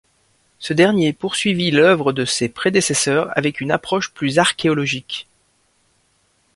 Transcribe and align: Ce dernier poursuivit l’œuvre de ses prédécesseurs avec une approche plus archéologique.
Ce 0.57 0.73
dernier 0.73 1.13
poursuivit 1.13 1.69
l’œuvre 1.69 2.11
de 2.11 2.25
ses 2.25 2.49
prédécesseurs 2.49 3.29
avec 3.37 3.61
une 3.61 3.69
approche 3.69 4.11
plus 4.15 4.39
archéologique. 4.39 5.27